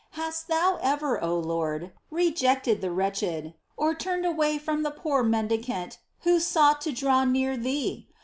[0.01, 5.21] ^ Hast thou ever, O Lord, rejected the wretched, or turned away from the poor
[5.21, 8.07] mendicant who sought to draw near Thee